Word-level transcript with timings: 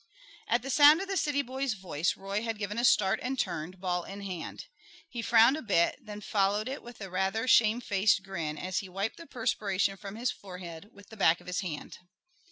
At 0.47 0.63
the 0.63 0.71
sound 0.71 0.99
of 0.99 1.07
the 1.07 1.15
city 1.15 1.43
boy's 1.43 1.73
voice 1.73 2.17
Roy 2.17 2.41
had 2.41 2.57
given 2.57 2.79
a 2.79 2.83
start 2.83 3.19
and 3.21 3.37
turned, 3.37 3.79
ball 3.79 4.03
in 4.03 4.21
hand. 4.21 4.65
He 5.07 5.21
frowned 5.21 5.57
a 5.57 5.61
bit, 5.61 5.99
then 6.01 6.21
followed 6.21 6.67
it 6.67 6.81
with 6.81 6.99
a 7.01 7.09
rather 7.11 7.47
shame 7.47 7.81
faced 7.81 8.23
grin, 8.23 8.57
as 8.57 8.79
he 8.79 8.89
wiped 8.89 9.17
the 9.17 9.27
perspiration 9.27 9.97
from 9.97 10.15
his 10.15 10.31
forehead 10.31 10.89
with 10.91 11.09
the 11.09 11.17
back 11.17 11.39
of 11.39 11.45
his 11.45 11.59
hand. 11.59 11.99